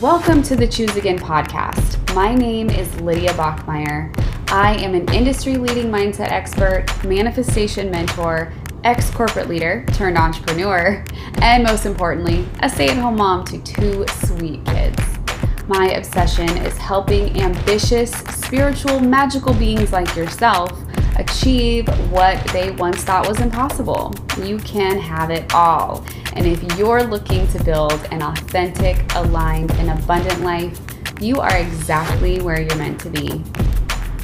[0.00, 2.12] Welcome to the Choose Again podcast.
[2.16, 4.12] My name is Lydia Bachmeyer.
[4.50, 8.52] I am an industry leading mindset expert, manifestation mentor,
[8.82, 11.04] ex corporate leader turned entrepreneur,
[11.42, 14.98] and most importantly, a stay at home mom to two sweet kids.
[15.68, 20.83] My obsession is helping ambitious, spiritual, magical beings like yourself
[21.16, 24.14] achieve what they once thought was impossible.
[24.42, 26.04] You can have it all.
[26.34, 30.80] And if you're looking to build an authentic, aligned, and abundant life,
[31.20, 33.42] you are exactly where you're meant to be.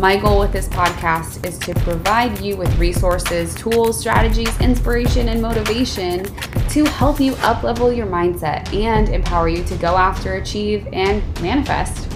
[0.01, 5.43] My goal with this podcast is to provide you with resources, tools, strategies, inspiration, and
[5.43, 6.25] motivation
[6.71, 12.11] to help you uplevel your mindset and empower you to go after, achieve, and manifest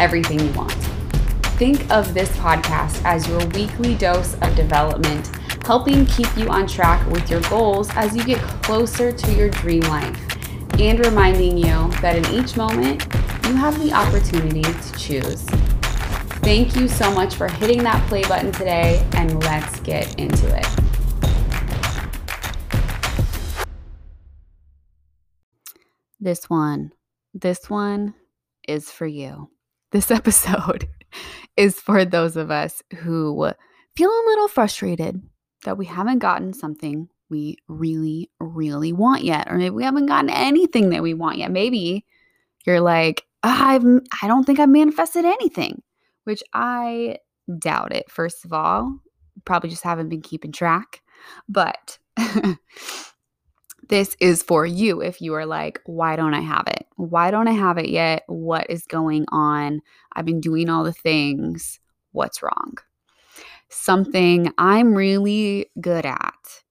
[0.00, 0.97] everything you want.
[1.58, 5.26] Think of this podcast as your weekly dose of development,
[5.66, 9.80] helping keep you on track with your goals as you get closer to your dream
[9.80, 10.16] life,
[10.78, 13.02] and reminding you that in each moment,
[13.48, 15.42] you have the opportunity to choose.
[16.44, 20.66] Thank you so much for hitting that play button today, and let's get into it.
[26.20, 26.92] This one,
[27.34, 28.14] this one
[28.68, 29.50] is for you.
[29.90, 30.88] This episode
[31.56, 33.52] is for those of us who
[33.96, 35.22] feel a little frustrated
[35.64, 40.30] that we haven't gotten something we really, really want yet, or maybe we haven't gotten
[40.30, 41.50] anything that we want yet.
[41.50, 42.06] Maybe
[42.64, 43.84] you're like, ah, I've,
[44.22, 45.82] I don't think I've manifested anything,
[46.24, 47.18] which I
[47.58, 48.10] doubt it.
[48.10, 49.00] First of all,
[49.44, 51.02] probably just haven't been keeping track,
[51.48, 51.98] but
[53.88, 56.86] this is for you if you are like, why don't I have it?
[56.96, 58.24] Why don't I have it yet?
[58.26, 59.80] What is going on?
[60.12, 61.80] I've been doing all the things.
[62.12, 62.76] What's wrong?
[63.70, 66.62] Something I'm really good at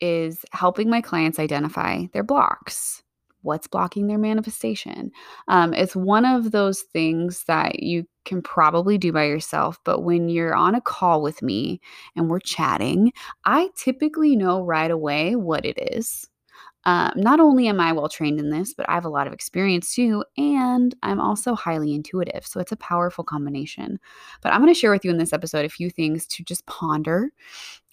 [0.00, 3.03] is helping my clients identify their blocks.
[3.44, 5.12] What's blocking their manifestation?
[5.48, 10.28] Um, it's one of those things that you can probably do by yourself, but when
[10.28, 11.80] you're on a call with me
[12.16, 13.12] and we're chatting,
[13.44, 16.26] I typically know right away what it is.
[16.86, 19.32] Um, not only am I well trained in this, but I have a lot of
[19.32, 22.46] experience too, and I'm also highly intuitive.
[22.46, 23.98] So it's a powerful combination.
[24.42, 26.66] But I'm going to share with you in this episode a few things to just
[26.66, 27.30] ponder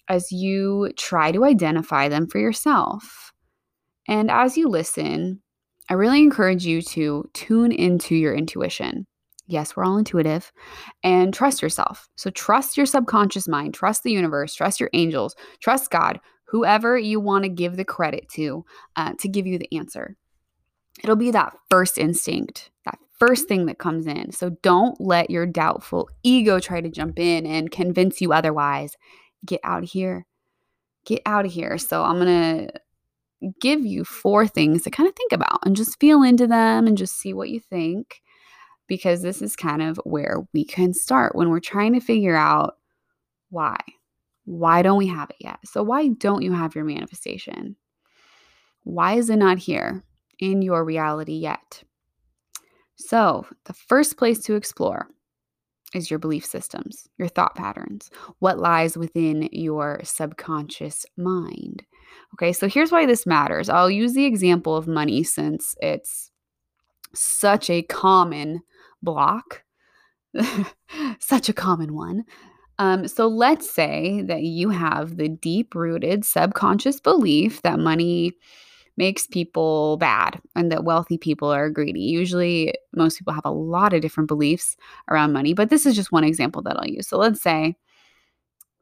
[0.08, 3.32] as you try to identify them for yourself.
[4.08, 5.41] And as you listen,
[5.88, 9.06] I really encourage you to tune into your intuition.
[9.46, 10.52] Yes, we're all intuitive
[11.02, 12.08] and trust yourself.
[12.16, 17.18] So trust your subconscious mind, trust the universe, trust your angels, trust God, whoever you
[17.18, 18.64] want to give the credit to
[18.96, 20.16] uh, to give you the answer.
[21.02, 24.32] It'll be that first instinct, that first thing that comes in.
[24.32, 28.96] So don't let your doubtful ego try to jump in and convince you otherwise.
[29.44, 30.26] Get out of here.
[31.04, 31.78] Get out of here.
[31.78, 32.72] So I'm going to
[33.60, 36.96] give you four things to kind of think about and just feel into them and
[36.96, 38.22] just see what you think
[38.86, 42.76] because this is kind of where we can start when we're trying to figure out
[43.50, 43.78] why.
[44.44, 45.58] Why don't we have it yet?
[45.64, 47.76] So, why don't you have your manifestation?
[48.84, 50.02] Why is it not here
[50.40, 51.82] in your reality yet?
[52.96, 55.08] So, the first place to explore
[55.94, 61.84] is your belief systems, your thought patterns, what lies within your subconscious mind.
[62.34, 63.68] Okay, so here's why this matters.
[63.68, 66.30] I'll use the example of money since it's
[67.14, 68.62] such a common
[69.02, 69.64] block,
[71.18, 72.24] such a common one.
[72.78, 78.32] Um, so let's say that you have the deep rooted subconscious belief that money
[78.96, 82.00] makes people bad and that wealthy people are greedy.
[82.00, 84.76] Usually, most people have a lot of different beliefs
[85.10, 87.08] around money, but this is just one example that I'll use.
[87.08, 87.76] So let's say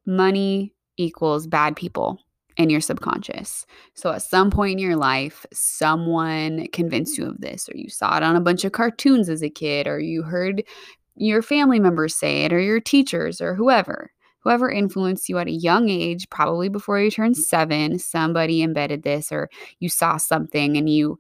[0.06, 2.19] money equals bad people
[2.56, 3.65] in your subconscious.
[3.94, 8.16] So at some point in your life, someone convinced you of this, or you saw
[8.16, 10.65] it on a bunch of cartoons as a kid, or you heard
[11.16, 14.10] your family members say it or your teachers or whoever.
[14.40, 19.30] Whoever influenced you at a young age, probably before you turned seven, somebody embedded this
[19.30, 21.18] or you saw something and you,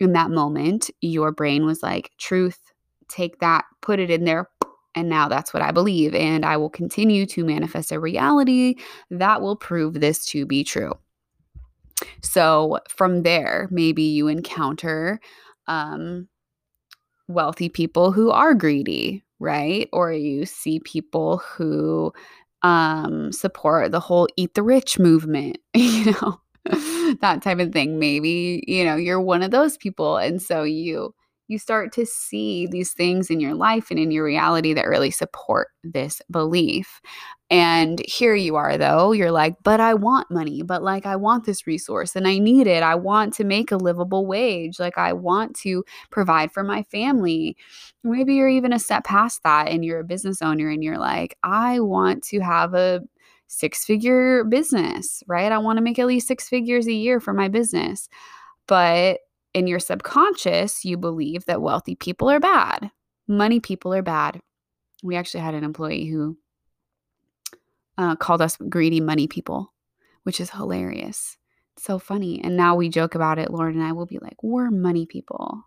[0.00, 2.72] in that moment, your brain was like, truth,
[3.08, 4.48] take that, put it in there,
[4.94, 6.14] and now that's what I believe.
[6.14, 8.76] And I will continue to manifest a reality
[9.10, 10.92] that will prove this to be true.
[12.20, 15.20] So from there, maybe you encounter
[15.66, 16.28] um,
[17.28, 19.88] wealthy people who are greedy, right?
[19.92, 22.12] Or you see people who
[22.62, 26.40] um, support the whole eat the rich movement, you know,
[27.20, 27.98] that type of thing.
[27.98, 30.16] Maybe, you know, you're one of those people.
[30.16, 31.14] And so you,
[31.52, 35.10] You start to see these things in your life and in your reality that really
[35.10, 37.00] support this belief.
[37.50, 41.44] And here you are, though, you're like, but I want money, but like I want
[41.44, 42.82] this resource and I need it.
[42.82, 44.80] I want to make a livable wage.
[44.80, 47.56] Like I want to provide for my family.
[48.02, 51.36] Maybe you're even a step past that and you're a business owner and you're like,
[51.42, 53.02] I want to have a
[53.48, 55.52] six figure business, right?
[55.52, 58.08] I want to make at least six figures a year for my business.
[58.66, 59.18] But
[59.54, 62.90] in your subconscious, you believe that wealthy people are bad,
[63.28, 64.40] money people are bad.
[65.02, 66.38] We actually had an employee who
[67.98, 69.72] uh, called us greedy money people,
[70.22, 71.36] which is hilarious.
[71.76, 72.40] It's so funny.
[72.42, 73.50] And now we joke about it.
[73.50, 75.62] Lauren and I will be like, we're money people.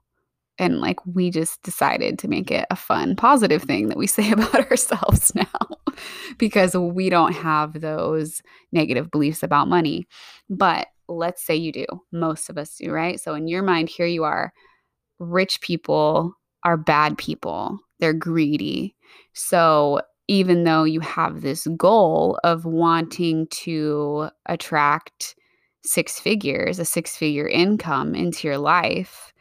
[0.58, 4.32] And like, we just decided to make it a fun, positive thing that we say
[4.32, 5.46] about ourselves now
[6.38, 8.42] because we don't have those
[8.72, 10.08] negative beliefs about money.
[10.50, 11.86] But let's say you do.
[12.12, 13.20] Most of us do, right?
[13.20, 14.54] So, in your mind, here you are
[15.20, 18.96] rich people are bad people, they're greedy.
[19.34, 25.36] So, even though you have this goal of wanting to attract
[25.84, 29.32] six figures, a six figure income into your life,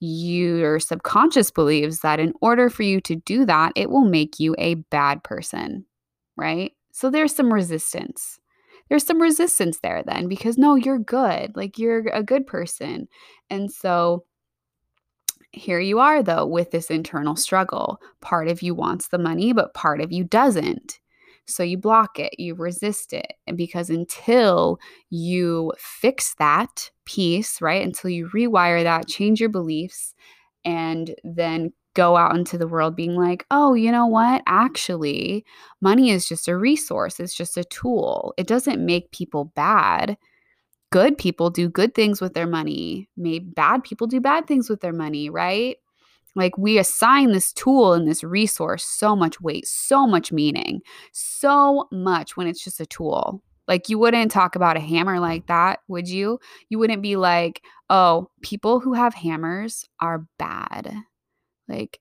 [0.00, 4.56] your subconscious believes that in order for you to do that, it will make you
[4.58, 5.86] a bad person,
[6.36, 6.72] right?
[6.90, 8.40] So there's some resistance.
[8.92, 11.56] There's some resistance there then because no, you're good.
[11.56, 13.08] Like you're a good person.
[13.48, 14.26] And so
[15.52, 18.02] here you are, though, with this internal struggle.
[18.20, 21.00] Part of you wants the money, but part of you doesn't.
[21.46, 23.32] So you block it, you resist it.
[23.46, 24.78] And because until
[25.08, 30.14] you fix that piece, right, until you rewire that, change your beliefs,
[30.66, 34.42] and then go out into the world being like, oh, you know what?
[34.46, 35.44] Actually,
[35.80, 38.34] money is just a resource, it's just a tool.
[38.36, 40.16] It doesn't make people bad
[40.92, 43.08] good people do good things with their money.
[43.16, 45.76] Maybe bad people do bad things with their money, right?
[46.36, 51.88] Like we assign this tool and this resource so much weight, so much meaning, so
[51.92, 53.42] much when it's just a tool.
[53.68, 56.38] Like you wouldn't talk about a hammer like that, would you?
[56.68, 60.94] You wouldn't be like, "Oh, people who have hammers are bad."
[61.68, 62.00] Like,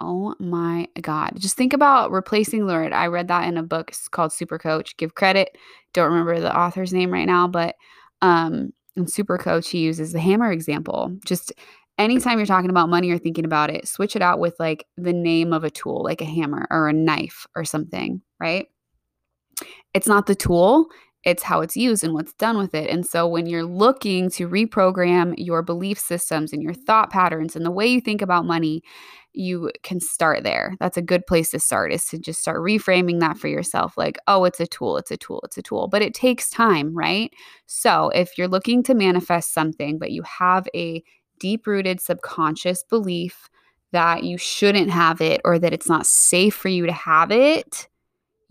[0.00, 1.32] oh my god.
[1.36, 2.92] Just think about replacing Lord.
[2.92, 4.96] I read that in a book called Super Coach.
[4.96, 5.56] Give credit.
[5.92, 7.76] Don't remember the author's name right now, but
[8.20, 11.16] um, and Super Coach, he uses the hammer example.
[11.24, 11.52] Just
[11.98, 15.12] anytime you're talking about money or thinking about it, switch it out with like the
[15.12, 18.66] name of a tool, like a hammer or a knife or something, right?
[19.94, 20.86] It's not the tool,
[21.24, 22.90] it's how it's used and what's done with it.
[22.90, 27.64] And so when you're looking to reprogram your belief systems and your thought patterns and
[27.64, 28.82] the way you think about money,
[29.32, 30.74] you can start there.
[30.80, 34.18] That's a good place to start is to just start reframing that for yourself like,
[34.26, 35.88] oh, it's a tool, it's a tool, it's a tool.
[35.88, 37.32] But it takes time, right?
[37.66, 41.02] So if you're looking to manifest something, but you have a
[41.38, 43.48] deep rooted subconscious belief
[43.92, 47.88] that you shouldn't have it or that it's not safe for you to have it,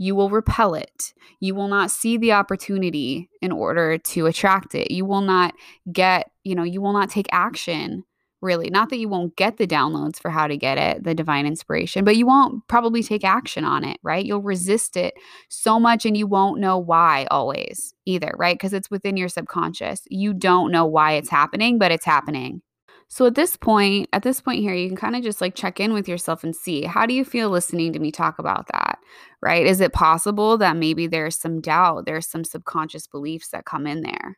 [0.01, 1.13] you will repel it.
[1.39, 4.89] You will not see the opportunity in order to attract it.
[4.89, 5.53] You will not
[5.92, 8.03] get, you know, you will not take action
[8.42, 8.71] really.
[8.71, 12.03] Not that you won't get the downloads for how to get it, the divine inspiration,
[12.03, 14.25] but you won't probably take action on it, right?
[14.25, 15.13] You'll resist it
[15.50, 18.56] so much and you won't know why always either, right?
[18.56, 20.01] Because it's within your subconscious.
[20.09, 22.63] You don't know why it's happening, but it's happening.
[23.12, 25.81] So at this point, at this point here, you can kind of just like check
[25.81, 29.00] in with yourself and see how do you feel listening to me talk about that,
[29.41, 29.65] right?
[29.65, 34.01] Is it possible that maybe there's some doubt, there's some subconscious beliefs that come in
[34.01, 34.37] there,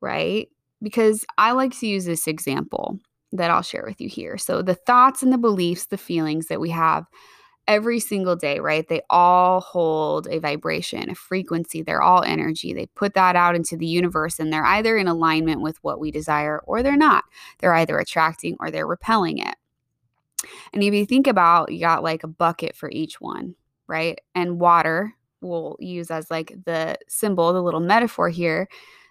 [0.00, 0.48] right?
[0.82, 2.98] Because I like to use this example
[3.32, 4.38] that I'll share with you here.
[4.38, 7.06] So, the thoughts and the beliefs, the feelings that we have
[7.70, 8.88] every single day, right?
[8.88, 11.82] They all hold a vibration, a frequency.
[11.82, 12.72] They're all energy.
[12.72, 16.10] They put that out into the universe and they're either in alignment with what we
[16.10, 17.24] desire or they're not.
[17.58, 19.54] They're either attracting or they're repelling it.
[20.72, 23.54] And if you think about, you got like a bucket for each one,
[23.90, 24.18] right?
[24.34, 28.68] And water we'll use as like the symbol, the little metaphor here,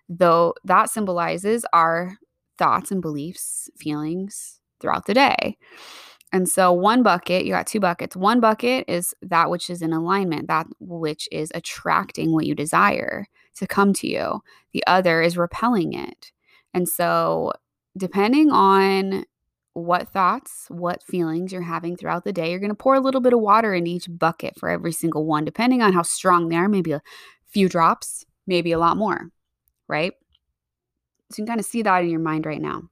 [0.07, 2.17] though that symbolizes our
[2.57, 5.57] thoughts and beliefs, feelings throughout the day.
[6.31, 8.15] And so, one bucket, you got two buckets.
[8.15, 13.25] One bucket is that which is in alignment, that which is attracting what you desire
[13.55, 14.41] to come to you.
[14.73, 16.31] The other is repelling it.
[16.73, 17.53] And so,
[17.97, 19.25] depending on
[19.79, 23.21] what thoughts, what feelings you're having throughout the day, you're going to pour a little
[23.21, 26.55] bit of water in each bucket for every single one, depending on how strong they
[26.55, 26.69] are.
[26.69, 27.01] Maybe a
[27.47, 29.29] few drops, maybe a lot more,
[29.87, 30.13] right?
[31.31, 32.83] So you can kind of see that in your mind right now,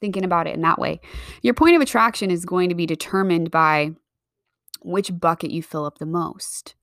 [0.00, 1.00] thinking about it in that way.
[1.42, 3.90] Your point of attraction is going to be determined by
[4.82, 6.74] which bucket you fill up the most,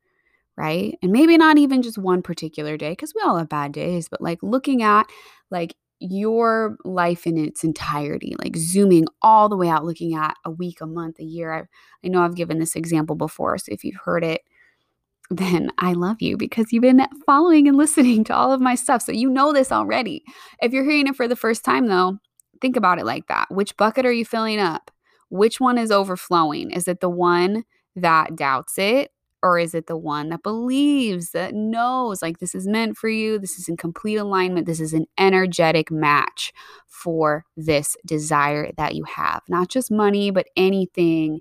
[0.56, 0.98] right?
[1.01, 4.22] And maybe not even just one particular day, because we all have bad days, but
[4.22, 5.08] like looking at
[5.50, 10.51] like your life in its entirety, like zooming all the way out, looking at a
[10.51, 11.53] week, a month, a year.
[11.53, 11.63] I,
[12.06, 14.41] I know I've given this example before, so if you've heard it,
[15.29, 19.03] then I love you because you've been following and listening to all of my stuff.
[19.03, 20.24] So you know this already.
[20.62, 22.18] If you're hearing it for the first time, though,
[22.62, 23.48] think about it like that.
[23.51, 24.89] Which bucket are you filling up?
[25.29, 26.72] Which one is overflowing?
[26.72, 27.63] Is it the one
[27.96, 29.12] that doubts it?
[29.41, 33.39] Or is it the one that believes, that knows, like this is meant for you?
[33.39, 34.65] This is in complete alignment.
[34.65, 36.51] This is an energetic match
[36.88, 39.41] for this desire that you have.
[39.48, 41.39] Not just money, but anything,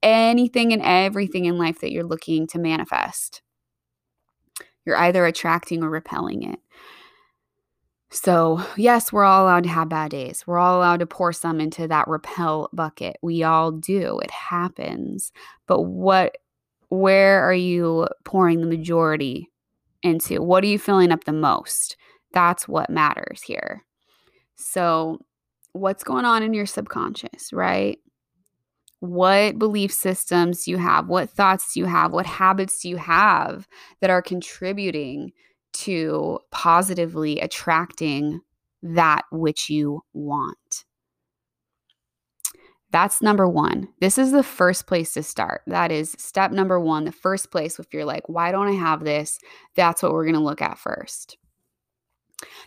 [0.00, 3.42] anything and everything in life that you're looking to manifest.
[4.86, 6.60] You're either attracting or repelling it.
[8.12, 10.44] So, yes, we're all allowed to have bad days.
[10.46, 13.16] We're all allowed to pour some into that repel bucket.
[13.22, 14.18] We all do.
[14.20, 15.32] It happens.
[15.66, 16.36] But what
[16.90, 19.48] where are you pouring the majority
[20.02, 20.42] into?
[20.42, 21.96] What are you filling up the most?
[22.32, 23.84] That's what matters here.
[24.56, 25.18] So,
[25.72, 27.98] what's going on in your subconscious, right?
[28.98, 31.08] What belief systems do you have?
[31.08, 32.12] What thoughts do you have?
[32.12, 33.66] What habits do you have
[34.00, 35.32] that are contributing
[35.72, 38.40] to positively attracting
[38.82, 40.84] that which you want?
[42.92, 43.88] That's number one.
[44.00, 45.62] This is the first place to start.
[45.66, 47.78] That is step number one, the first place.
[47.78, 49.38] If you're like, why don't I have this?
[49.76, 51.36] That's what we're going to look at first.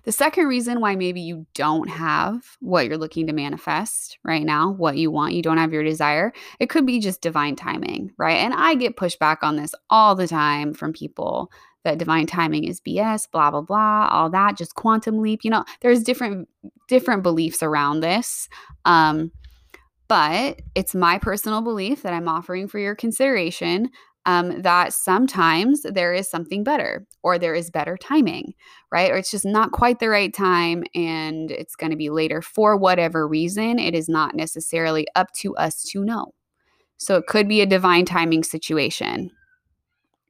[0.04, 4.72] The second reason why maybe you don't have what you're looking to manifest right now,
[4.72, 8.38] what you want, you don't have your desire, it could be just divine timing, right?
[8.38, 11.52] And I get pushback on this all the time from people
[11.84, 15.44] that divine timing is BS, blah blah blah, all that, just quantum leap.
[15.44, 16.48] You know, there's different
[16.88, 18.48] different beliefs around this.
[18.86, 19.32] Um,
[20.14, 23.90] but it's my personal belief that I'm offering for your consideration
[24.28, 28.54] um, that sometimes there is something better or there is better timing,
[28.92, 29.10] right?
[29.10, 32.78] Or it's just not quite the right time and it's going to be later for
[32.78, 33.80] whatever reason.
[33.80, 36.36] It is not necessarily up to us to know.
[36.98, 39.32] So it could be a divine timing situation.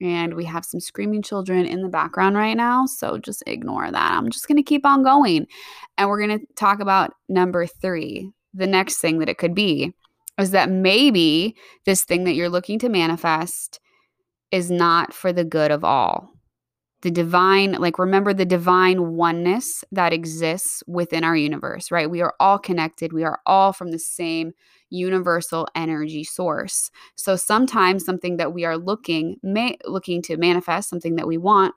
[0.01, 2.85] And we have some screaming children in the background right now.
[2.85, 4.11] So just ignore that.
[4.13, 5.45] I'm just going to keep on going.
[5.97, 9.93] And we're going to talk about number three the next thing that it could be
[10.39, 11.55] is that maybe
[11.85, 13.79] this thing that you're looking to manifest
[14.51, 16.29] is not for the good of all.
[17.01, 22.09] The divine, like remember the divine oneness that exists within our universe, right?
[22.09, 23.11] We are all connected.
[23.11, 24.53] We are all from the same
[24.89, 26.91] universal energy source.
[27.15, 31.75] So sometimes something that we are looking may looking to manifest, something that we want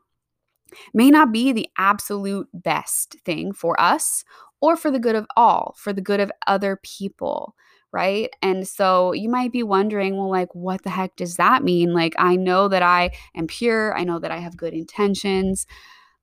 [0.94, 4.24] may not be the absolute best thing for us
[4.60, 7.54] or for the good of all, for the good of other people,
[7.92, 8.30] right?
[8.42, 11.92] And so you might be wondering, well, like, what the heck does that mean?
[11.92, 15.66] Like, I know that I am pure, I know that I have good intentions.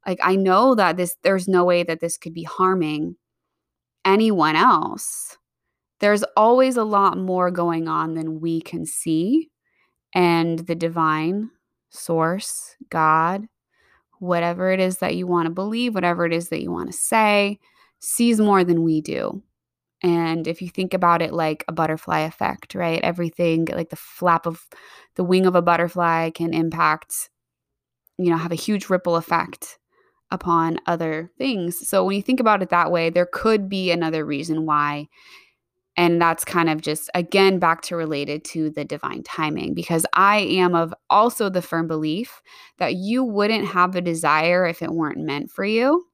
[0.05, 3.15] Like, I know that this, there's no way that this could be harming
[4.03, 5.37] anyone else.
[5.99, 9.49] There's always a lot more going on than we can see.
[10.13, 11.51] And the divine
[11.89, 13.47] source, God,
[14.19, 16.97] whatever it is that you want to believe, whatever it is that you want to
[16.97, 17.59] say,
[18.03, 19.41] sees more than we do.
[20.03, 23.01] And if you think about it like a butterfly effect, right?
[23.01, 24.67] Everything like the flap of
[25.15, 27.29] the wing of a butterfly can impact,
[28.17, 29.79] you know, have a huge ripple effect
[30.29, 31.87] upon other things.
[31.87, 35.07] So when you think about it that way, there could be another reason why.
[35.95, 40.39] And that's kind of just, again, back to related to the divine timing, because I
[40.39, 42.41] am of also the firm belief
[42.79, 46.07] that you wouldn't have a desire if it weren't meant for you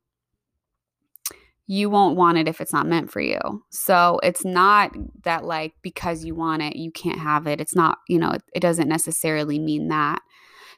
[1.72, 3.40] you won't want it if it's not meant for you.
[3.70, 4.92] So it's not
[5.24, 7.62] that, like, because you want it, you can't have it.
[7.62, 10.20] It's not, you know, it, it doesn't necessarily mean that.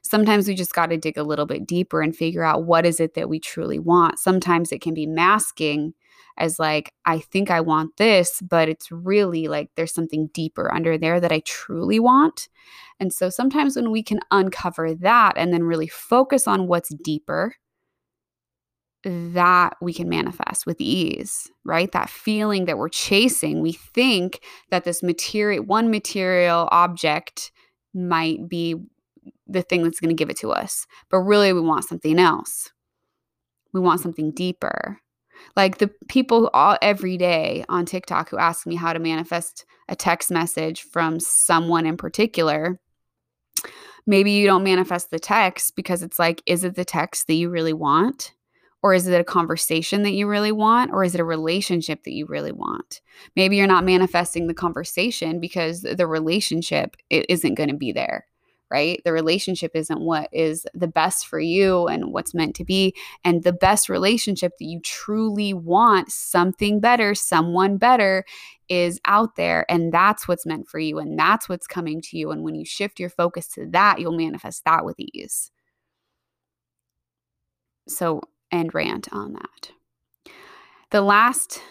[0.01, 3.00] Sometimes we just got to dig a little bit deeper and figure out what is
[3.00, 4.19] it that we truly want.
[4.19, 5.93] Sometimes it can be masking
[6.38, 10.98] as, like, I think I want this, but it's really like there's something deeper under
[10.98, 12.50] there that I truly want.
[13.00, 17.55] And so sometimes when we can uncover that and then really focus on what's deeper
[19.03, 21.91] that we can manifest with ease, right?
[21.91, 23.62] That feeling that we're chasing.
[23.62, 27.51] We think that this material, one material object
[27.93, 28.75] might be
[29.48, 32.72] the thing that's going to give it to us, but really we want something else.
[33.74, 35.00] We want something deeper.
[35.55, 39.96] Like the people all every day on TikTok who ask me how to manifest a
[39.96, 42.79] text message from someone in particular.
[44.05, 47.50] Maybe you don't manifest the text because it's like, is it the text that you
[47.50, 48.34] really want?
[48.83, 50.91] Or is it a conversation that you really want?
[50.91, 53.01] Or is it a relationship that you really want?
[53.35, 58.25] Maybe you're not manifesting the conversation because the relationship isn't going to be there,
[58.71, 59.00] right?
[59.05, 62.95] The relationship isn't what is the best for you and what's meant to be.
[63.23, 68.25] And the best relationship that you truly want, something better, someone better,
[68.67, 69.65] is out there.
[69.69, 70.97] And that's what's meant for you.
[70.97, 72.31] And that's what's coming to you.
[72.31, 75.51] And when you shift your focus to that, you'll manifest that with ease.
[77.88, 78.21] So,
[78.51, 79.72] end rant on that.
[80.91, 81.62] The last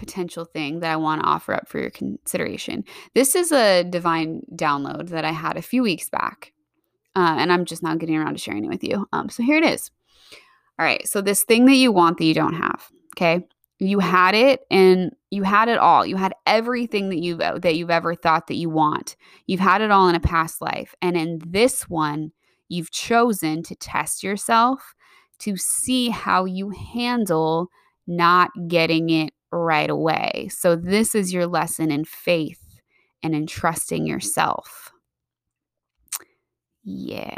[0.00, 2.84] potential thing that I want to offer up for your consideration.
[3.14, 6.52] This is a divine download that I had a few weeks back,
[7.14, 9.06] uh, and I'm just now getting around to sharing it with you.
[9.12, 9.90] Um, so here it is.
[10.78, 13.46] All right, so this thing that you want that you don't have, okay?
[13.78, 16.06] You had it, and you had it all.
[16.06, 19.16] You had everything that you've that you've ever thought that you want.
[19.46, 22.32] You've had it all in a past life, and in this one,
[22.68, 24.94] you've chosen to test yourself
[25.40, 27.68] to see how you handle
[28.06, 30.48] not getting it right away.
[30.50, 32.80] So, this is your lesson in faith
[33.22, 34.92] and in trusting yourself.
[36.82, 37.36] Yeah.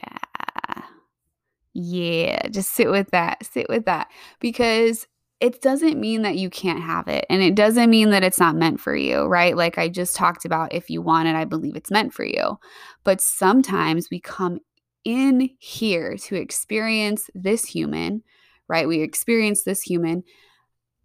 [1.74, 2.48] Yeah.
[2.48, 3.44] Just sit with that.
[3.44, 4.08] Sit with that.
[4.40, 5.06] Because
[5.40, 7.26] it doesn't mean that you can't have it.
[7.28, 9.56] And it doesn't mean that it's not meant for you, right?
[9.56, 12.58] Like I just talked about, if you want it, I believe it's meant for you.
[13.02, 14.60] But sometimes we come
[15.04, 18.22] in here to experience this human,
[18.68, 18.88] right?
[18.88, 20.24] We experience this human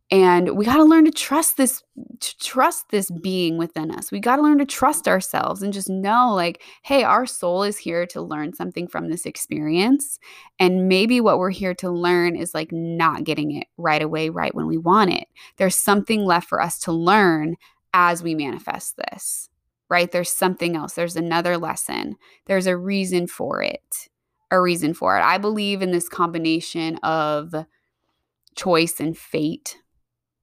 [0.10, 1.84] and we got to learn to trust this
[2.22, 4.10] to trust this being within us.
[4.10, 7.78] We got to learn to trust ourselves and just know like hey our soul is
[7.78, 10.18] here to learn something from this experience
[10.60, 14.56] and maybe what we're here to learn is like not getting it right away right
[14.56, 15.28] when we want it.
[15.58, 17.56] There's something left for us to learn
[17.94, 19.50] as we manifest this
[19.90, 22.16] right there's something else there's another lesson
[22.46, 24.10] there's a reason for it
[24.52, 27.54] a reason for it i believe in this combination of
[28.56, 29.78] choice and fate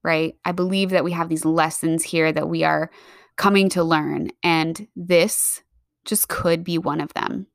[0.04, 0.36] right?
[0.44, 2.90] I believe that we have these lessons here that we are
[3.36, 5.62] coming to learn, and this
[6.04, 7.48] just could be one of them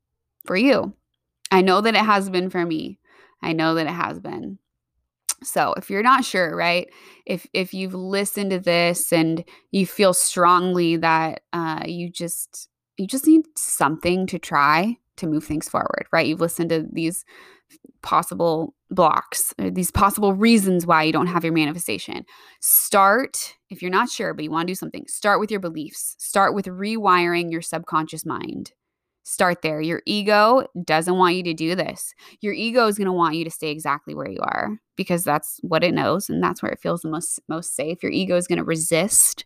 [0.44, 0.92] for you.
[1.50, 2.98] I know that it has been for me.
[3.40, 4.58] I know that it has been.
[5.42, 6.88] So, if you're not sure, right?
[7.26, 12.68] If if you've listened to this and you feel strongly that uh, you just
[12.98, 16.26] you just need something to try to move things forward, right?
[16.26, 17.24] You've listened to these
[18.02, 22.24] possible blocks, uh, these possible reasons why you don't have your manifestation.
[22.60, 26.16] Start, if you're not sure, but you want to do something, start with your beliefs.
[26.18, 28.72] Start with rewiring your subconscious mind.
[29.22, 29.80] Start there.
[29.80, 32.14] Your ego doesn't want you to do this.
[32.40, 35.60] Your ego is going to want you to stay exactly where you are because that's
[35.62, 38.02] what it knows and that's where it feels the most most safe.
[38.02, 39.44] Your ego is going to resist,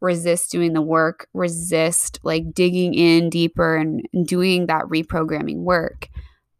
[0.00, 6.08] resist doing the work, resist like digging in deeper and, doing that reprogramming work.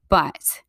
[0.09, 0.63] But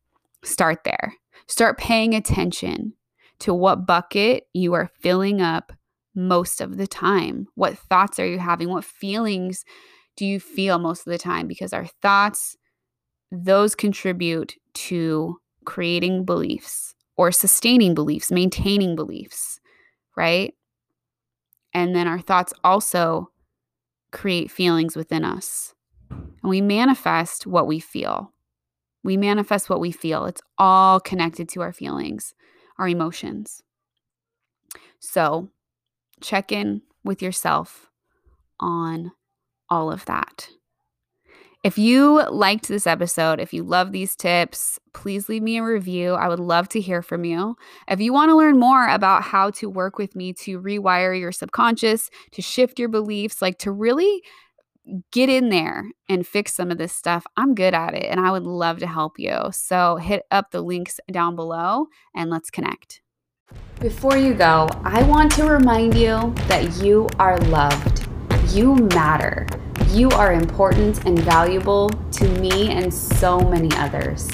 [0.44, 1.14] start there.
[1.46, 2.94] Start paying attention
[3.40, 5.72] to what bucket you are filling up
[6.14, 7.46] most of the time.
[7.54, 8.68] What thoughts are you having?
[8.68, 9.64] What feelings
[10.18, 11.46] do you feel most of the time?
[11.46, 12.56] Because our thoughts,
[13.30, 19.60] those contribute to creating beliefs or sustaining beliefs, maintaining beliefs,
[20.16, 20.54] right?
[21.72, 23.30] And then our thoughts also
[24.10, 25.74] create feelings within us.
[26.10, 28.32] And we manifest what we feel.
[29.04, 30.24] We manifest what we feel.
[30.24, 32.34] It's all connected to our feelings,
[32.76, 33.62] our emotions.
[34.98, 35.50] So
[36.20, 37.88] check in with yourself
[38.58, 39.12] on
[39.70, 40.48] all of that.
[41.64, 46.14] If you liked this episode, if you love these tips, please leave me a review.
[46.14, 47.56] I would love to hear from you.
[47.88, 51.32] If you want to learn more about how to work with me to rewire your
[51.32, 54.22] subconscious, to shift your beliefs, like to really
[55.12, 57.26] get in there and fix some of this stuff.
[57.36, 59.36] I'm good at it and I would love to help you.
[59.52, 63.02] So hit up the links down below and let's connect.
[63.80, 68.07] Before you go, I want to remind you that you are loved.
[68.50, 69.46] You matter.
[69.88, 74.26] You are important and valuable to me and so many others.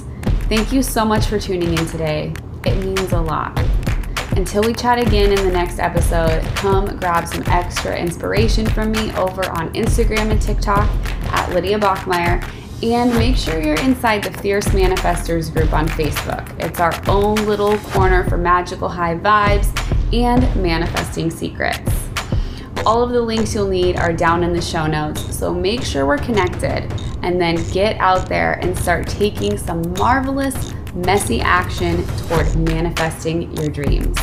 [0.49, 2.33] Thank you so much for tuning in today.
[2.65, 3.59] It means a lot.
[4.37, 9.13] Until we chat again in the next episode, come grab some extra inspiration from me
[9.15, 10.89] over on Instagram and TikTok
[11.33, 12.49] at Lydia Bachmeyer.
[12.85, 16.49] And make sure you're inside the Fierce Manifesters group on Facebook.
[16.61, 19.67] It's our own little corner for magical high vibes
[20.13, 21.91] and manifesting secrets.
[22.87, 26.05] All of the links you'll need are down in the show notes, so make sure
[26.05, 26.93] we're connected
[27.23, 33.71] and then get out there and start taking some marvelous messy action toward manifesting your
[33.71, 34.19] dreams.